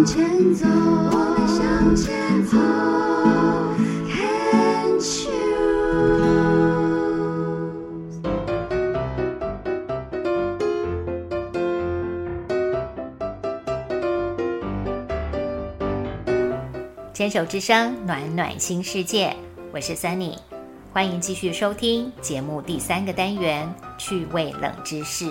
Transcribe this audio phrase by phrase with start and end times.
[0.00, 2.56] 向前走，我们向前走
[4.08, 5.28] ，Can't choose。
[17.12, 19.36] 牵手之声，暖暖新世界，
[19.70, 20.38] 我是 Sunny，
[20.94, 25.26] 欢迎继续收听节目第三个单元趣味冷知识。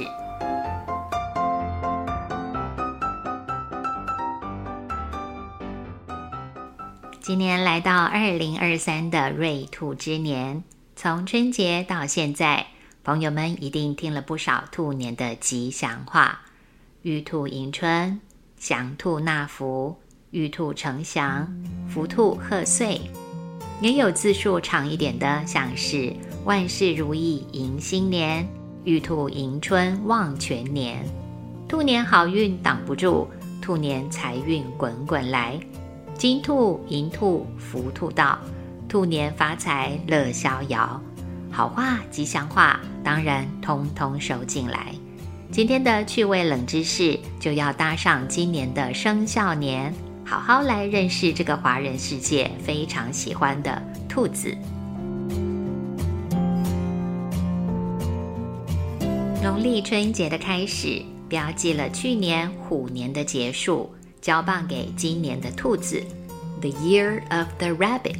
[7.30, 10.64] 今年来到二零二三的瑞兔之年，
[10.96, 12.66] 从春节到现在，
[13.04, 16.42] 朋友们一定听了不少兔年的吉祥话：
[17.04, 18.20] 玉兔迎春，
[18.58, 19.96] 祥兔纳福。
[20.32, 21.48] 玉兔呈祥，
[21.88, 23.00] 福兔贺岁，
[23.80, 26.12] 也有字数长一点的，像是
[26.46, 28.44] 万事如意迎新年，
[28.86, 31.06] 玉兔迎春望全年，
[31.68, 33.28] 兔年好运挡不住，
[33.62, 35.60] 兔年财运滚滚来，
[36.20, 38.38] 金兔银兔福兔到，
[38.90, 41.02] 兔年发财乐逍遥，
[41.50, 44.94] 好话吉祥话当然通通收进来。
[45.50, 49.94] 今天的趣味冷知识就要搭上今年的生肖年。
[50.26, 54.54] 好好来认识这个华人世界非常喜欢的兔子。
[59.42, 63.90] 农历春节的开始，标记了去年虎年的结束，
[64.22, 66.04] 交棒给今年的兔子。
[66.62, 68.18] The Year of the Rabbit。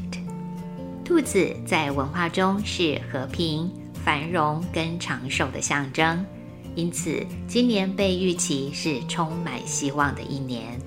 [1.04, 3.70] 兔子在文化中是和平、
[4.06, 6.26] 繁荣跟长寿的象征，
[6.76, 10.80] 因此今年被预期是充满希望的一年。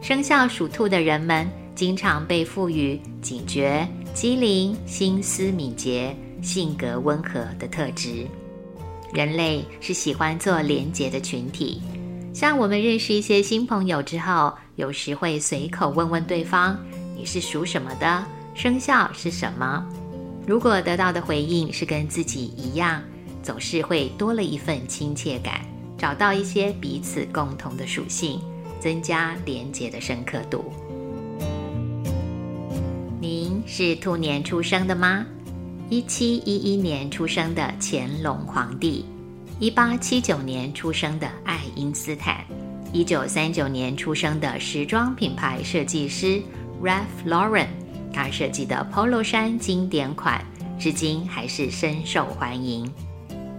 [0.00, 8.26] 生肖属兔的人们经常被赋予警觉、机灵、心思敏捷、性格温和的特质。
[9.12, 11.82] 人类是喜欢做连结的群体，
[12.34, 16.76] 像我们认识一些新朋友之后，有时会随口问问对方
[17.16, 18.26] ：“你是属什么的？
[18.56, 19.86] 生肖是什么？”
[20.44, 23.00] 如果得到的回应是跟自己一样，
[23.40, 25.60] 总是会多了一份亲切感，
[25.96, 28.40] 找到一些彼此共同的属性。
[28.80, 30.70] 增加连结的深刻度。
[33.18, 35.24] 您是兔年出生的吗？
[35.88, 39.06] 一七一一年出生的乾隆皇帝，
[39.60, 42.44] 一八七九年出生的爱因斯坦，
[42.92, 46.42] 一九三九年出生的时装品牌设计师
[46.82, 47.68] Ralph Lauren，
[48.12, 50.44] 他设计的 Polo 衫经典款
[50.76, 52.92] 至今还是深受欢迎。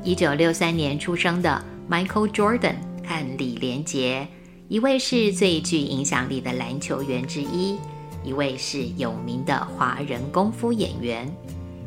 [0.04, 4.28] 一九六三年出生的 Michael Jordan 和李连杰。
[4.68, 7.78] 一位是最具影响力的篮球员之一，
[8.24, 11.34] 一位是有名的华人功夫演员，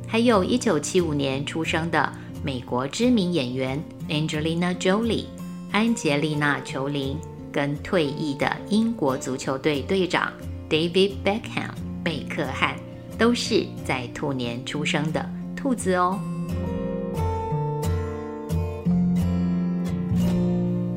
[0.07, 2.11] 还有一九七五年出生的
[2.43, 5.27] 美国知名演员 Angelina Jolie
[5.73, 7.19] 安杰丽娜·裘琳，
[7.53, 10.33] 跟退役的英国足球队队长
[10.71, 11.71] David Beckham
[12.05, 12.77] 贝克汉，
[13.19, 16.19] 都是在兔年出生的兔子哦。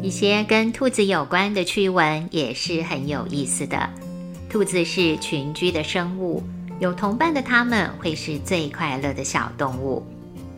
[0.01, 3.89] 一些跟兔子有关的趣闻也是很有意思的。
[4.49, 6.43] 兔子是群居的生物，
[6.79, 10.05] 有同伴的它们会是最快乐的小动物。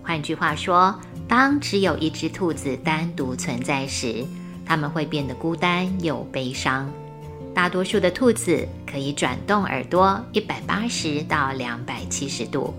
[0.03, 0.93] 换句话说，
[1.27, 4.25] 当只有一只兔子单独存在时，
[4.65, 6.91] 它们会变得孤单又悲伤。
[7.53, 12.73] 大多数的兔子可以转动耳朵一百八十到两百七十度，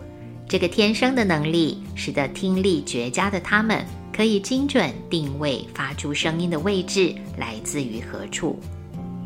[0.48, 3.84] 这个天生的能力使得听力绝佳的它们。
[4.16, 8.56] 可以精准定位发出声音的位置来自于何处。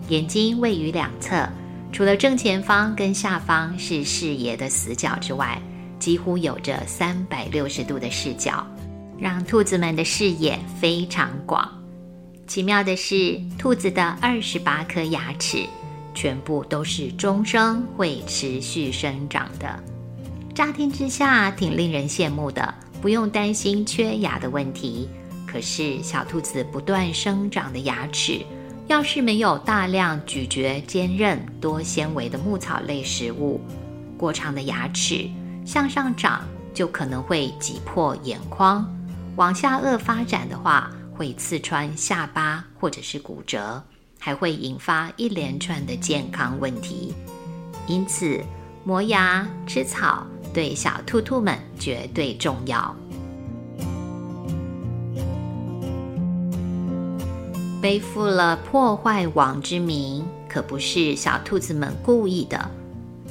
[0.08, 1.47] 眼睛位于两侧，
[1.92, 5.60] 除了正前方跟下方是视野的死角之外，
[5.98, 8.66] 几乎有着三百六十度的视角，
[9.19, 11.70] 让兔子们的视野非常广。
[12.47, 15.66] 奇妙的是，兔子的二十八颗牙齿
[16.14, 19.82] 全部都是终生会持续生长的。
[20.54, 22.75] 乍听之下，挺令人羡慕的。
[23.00, 25.08] 不用担心缺牙的问题，
[25.46, 28.40] 可是小兔子不断生长的牙齿，
[28.88, 33.61] 要是没有大量咀嚼坚韧多纤维的牧草类食物，
[34.17, 35.31] 过长的牙齿
[35.69, 38.91] 向上长就可能会挤破眼眶，
[39.37, 43.82] 往下颚发展的话会刺穿下巴或者是骨折，
[44.19, 47.15] 还会引发一连串的健康问题。
[47.87, 48.43] 因此，
[48.82, 50.26] 磨牙吃草。
[50.55, 52.97] 对小兔兔们绝对重要。
[57.82, 62.69] 背负了破坏王之名，可不是小兔子们故意的。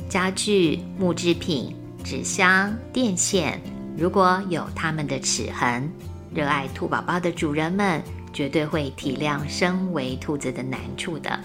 [0.08, 1.76] 家具、木制品、
[2.10, 3.60] 纸箱、电线，
[3.98, 5.92] 如果有它们的齿痕，
[6.34, 8.02] 热爱兔宝宝的主人们
[8.32, 11.38] 绝对会体谅身为兔子的难处的。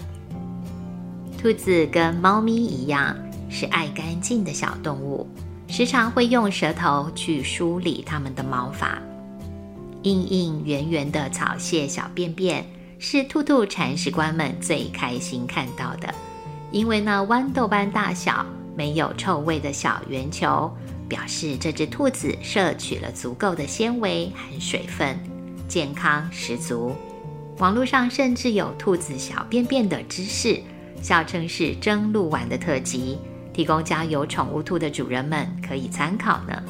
[1.37, 3.13] 兔子跟猫咪一样，
[3.49, 5.27] 是爱干净的小动物，
[5.67, 8.97] 时常会用舌头去梳理它们的毛发。
[10.03, 12.65] 硬硬圆圆的草屑小便便，
[12.99, 16.15] 是兔兔铲屎官们最开心看到的，
[16.71, 20.71] 因为那豌豆般大小、没有臭味的小圆球，
[21.07, 25.19] 表示这只兔子摄取了足够的纤维和水分，
[25.67, 26.93] 健康十足。
[27.59, 30.59] 网络上甚至有兔子小便便的知识。
[31.01, 33.17] 笑称是蒸鹿丸的特辑，
[33.53, 36.63] 提供家有宠物兔的主人们可以参考呢。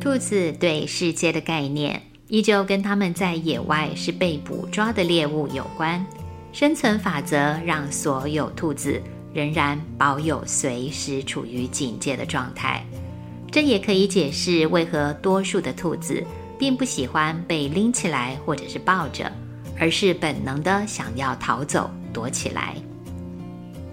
[0.00, 6.04] 兔子对世界的概念，依旧跟它们在野外是被捕抓的猎物有关。
[6.52, 9.00] 生存法则让所有兔子
[9.32, 12.84] 仍然保有随时处于警戒的状态，
[13.50, 16.24] 这也可以解释为何多数的兔子
[16.58, 19.30] 并不喜欢被拎起来或者是抱着。
[19.82, 22.76] 而是本能的想要逃走、躲起来。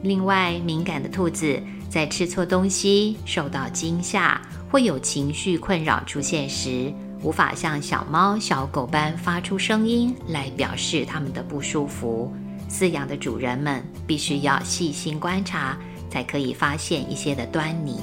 [0.02, 1.58] 另外，敏感的兔子
[1.90, 6.92] 在吃错东西、受到惊吓或有情绪困扰出现时，
[7.24, 12.34] 无法像小猫、小狗般发出声音来表示它们的不舒服。
[12.70, 15.78] 饲养的主人们必须要细心观察，
[16.10, 18.00] 才可以发现一些的端倪。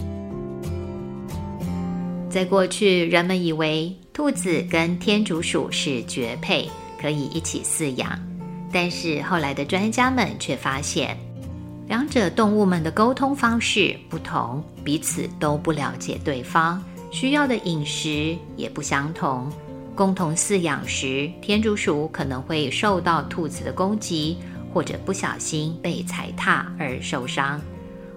[2.31, 6.69] 在过去，人们以为兔子跟天竺鼠是绝配。
[6.97, 8.19] 可以一起饲养，
[8.73, 11.15] 但是后来的专家们却发现，
[11.87, 16.83] 两者动物们的沟通方式不同，彼此都不了解对方，
[17.13, 19.53] 需要的饮食也不相同。
[19.95, 24.39] 共同饲养时，天竺鼠可能会受到兔子的攻击，
[24.75, 27.61] 或者不小心被踩踏而受伤。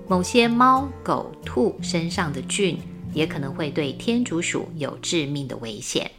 [0.08, 2.80] 某些猫、狗、兔身上的菌
[3.14, 6.10] 也可能会对天竺鼠有致命的危险。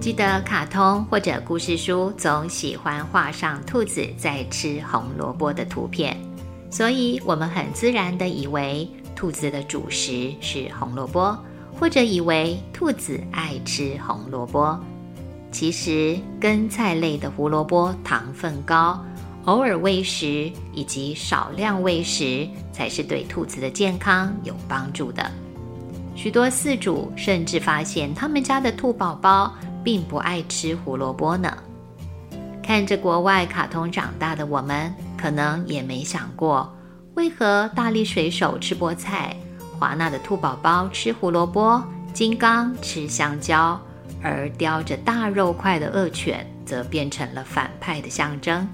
[0.00, 6.16] 记得卡通或者故事书总喜欢画上兔子在吃红萝卜的图片，
[6.70, 11.38] 所以我们很自然的以为兔子的主食是红萝卜，
[11.80, 14.78] 或者以为兔子爱吃红萝卜。
[15.50, 19.02] 其实根菜类的胡萝卜糖分高，
[19.46, 25.28] 偶尔喂食以及少量喂食才是对兔子的健康有帮助的。
[26.14, 29.52] 许多饲主甚至发现他们家的兔宝宝。
[29.82, 31.56] 并不爱吃胡萝卜呢。
[32.62, 36.70] 看着国外卡通长大的我们，可能也没想过，
[37.14, 39.34] 为何大力水手吃菠菜，
[39.80, 41.82] 华纳的兔宝宝吃胡萝卜，
[42.12, 43.80] 金刚吃香蕉，
[44.22, 48.68] 而叼着大肉块的恶犬则变成了反派的象征。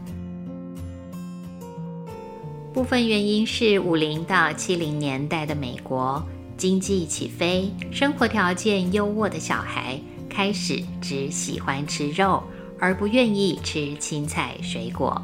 [2.75, 6.21] 部分原因是五零到七零年代的美国
[6.57, 10.01] 经济起飞，生活条件优渥的小孩。
[10.29, 12.43] 开始只喜欢吃肉，
[12.81, 15.23] 而不愿意吃青菜水果。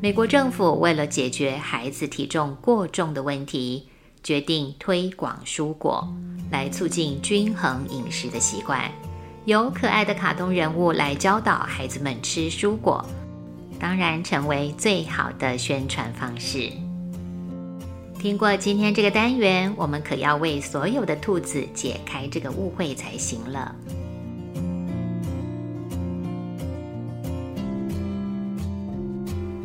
[0.00, 3.86] 美国政府为了解决孩子体重过重的问题，
[4.28, 6.06] 决定推广蔬果，
[6.50, 8.78] 来促进均衡饮食的习惯。
[9.46, 13.02] 由可爱的卡通人物来教导孩子们吃蔬果，
[13.80, 16.70] 当然成为最好的宣传方式。
[18.18, 23.74] 听过今天这个单元，我们可要为所有的兔子解开这个误会才行了。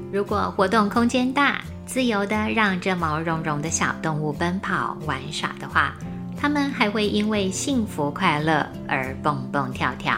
[0.09, 1.61] 如果活动空间大，
[1.93, 5.93] 自由的让这毛茸茸的小动物奔跑玩耍的话，
[6.35, 10.17] 它们还会因为幸福快乐而蹦蹦跳跳。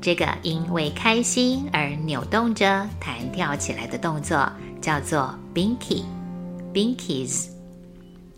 [0.00, 7.48] 这个因为开心而扭动着弹跳起来的动作叫做 binky，binkies。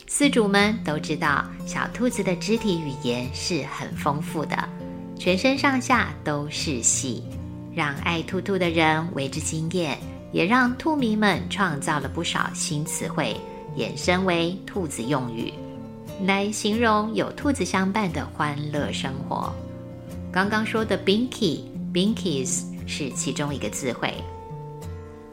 [0.09, 4.69] 饲主们都知道，小兔子的肢体语言是很丰富的，
[5.17, 7.23] 全身上下都是戏，
[7.73, 9.97] 让爱兔兔的人为之惊艳。
[10.33, 13.37] 也让兔迷们创造了不少新词汇，
[13.77, 15.53] 衍生为兔子用语，
[16.25, 19.53] 来形容有兔子相伴的欢乐生活。
[20.33, 21.61] 刚刚说的 binky
[21.93, 24.13] binkies 是其中一个词汇。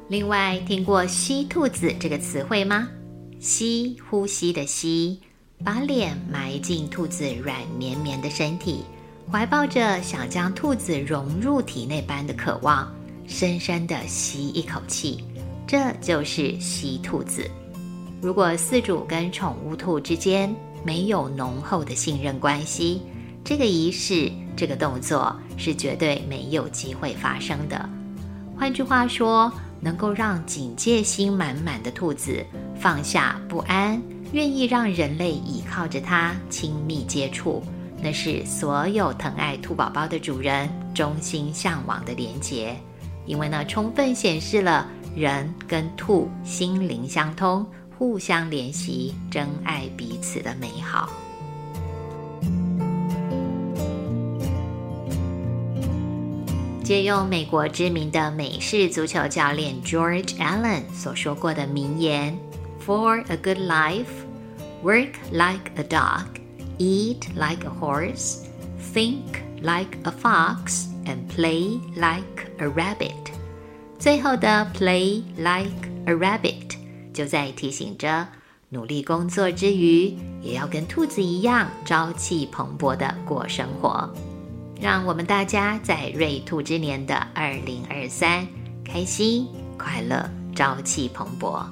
[0.10, 2.88] 另外，听过吸兔子这个词汇吗？
[3.40, 5.20] 吸，呼吸的吸，
[5.64, 8.84] 把脸埋进兔子软绵绵的身体，
[9.32, 12.90] 怀抱着想将兔子融入体内般的渴望。
[13.28, 15.24] 深深的吸一口气，
[15.66, 17.50] 这就是吸兔子。
[18.22, 20.54] 如果饲主跟宠物兔之间
[20.84, 23.02] 没有浓厚的信任关系，
[23.44, 27.90] 这个仪式、这个动作是绝对没有机会发生的。
[28.58, 29.52] 换句话说，
[29.82, 32.46] 能够让警戒心满满的兔子
[32.80, 34.02] 放下不安，
[34.32, 37.62] 愿意让人类依靠着它亲密接触，
[38.02, 42.74] 那是所有疼爱兔宝宝的主人衷心向往的连结，
[43.26, 47.66] 因为呢，充分显示了人跟兔心灵相通、
[47.98, 51.10] 互相联系、珍爱彼此的美好。
[56.84, 62.38] 借用美国知名的美式足球教练 George Allen 所说过的名言
[62.86, 64.04] ：“For a good life,
[64.84, 66.26] work like a dog,
[66.80, 68.40] eat like a horse,
[68.94, 69.22] think
[69.62, 73.32] like a fox, and play like a rabbit。”
[74.00, 76.76] 最后的 “play like a rabbit”
[77.14, 78.28] 就在提醒着，
[78.70, 84.12] 努力工作之余，也要跟兔子一样朝气蓬勃的过生活。
[84.82, 88.46] 让我们大家在瑞兔之年的二零二三，
[88.84, 91.64] 开心、快乐、朝气蓬勃。